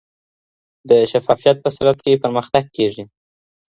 [0.89, 3.03] د شفافیت په صورت کي پرمختګ کیږي.